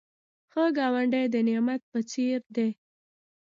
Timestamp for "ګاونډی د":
0.77-1.35